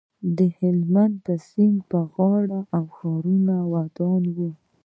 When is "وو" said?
4.35-4.49